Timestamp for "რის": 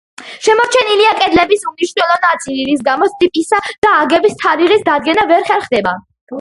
2.71-2.83